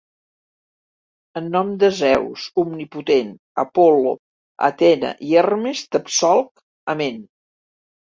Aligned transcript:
En 1.41 1.49
nom 1.55 1.67
de 1.83 1.89
Zeus 1.99 2.45
omnipotent, 2.61 3.29
Apol·lo, 3.63 4.13
Atena 4.69 5.11
i 5.27 5.37
Hermes, 5.43 5.83
t’absolc. 5.97 6.51
Amén. 6.95 7.21